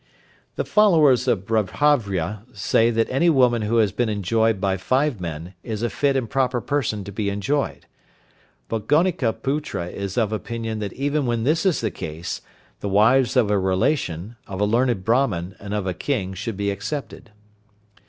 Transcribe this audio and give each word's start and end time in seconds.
The 0.55 0.65
followers 0.65 1.27
of 1.27 1.45
Babhravya 1.45 2.41
say 2.57 2.89
that 2.89 3.07
any 3.11 3.29
woman 3.29 3.61
who 3.61 3.77
has 3.77 3.91
been 3.91 4.09
enjoyed 4.09 4.59
by 4.59 4.75
five 4.75 5.21
men 5.21 5.53
is 5.61 5.83
a 5.83 5.91
fit 5.91 6.15
and 6.15 6.27
proper 6.27 6.59
person 6.59 7.03
to 7.03 7.11
be 7.11 7.29
enjoyed. 7.29 7.85
But 8.67 8.87
Gonikaputra 8.87 9.91
is 9.93 10.17
of 10.17 10.33
opinion 10.33 10.79
that 10.79 10.93
even 10.93 11.27
when 11.27 11.43
this 11.43 11.67
is 11.67 11.81
the 11.81 11.91
case, 11.91 12.41
the 12.79 12.89
wives 12.89 13.35
of 13.37 13.51
a 13.51 13.59
relation, 13.59 14.37
of 14.47 14.59
a 14.59 14.65
learned 14.65 15.03
Brahman 15.05 15.55
and 15.59 15.71
of 15.71 15.85
a 15.85 15.93
king 15.93 16.33
should 16.33 16.57
be 16.57 16.71
excepted. 16.71 17.29